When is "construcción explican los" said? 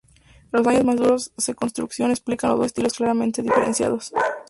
1.53-2.57